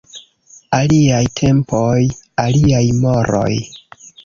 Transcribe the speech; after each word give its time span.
Aliaj 0.77 1.19
tempoj, 1.41 1.93
aliaj 2.47 2.83
moroj. 3.07 3.49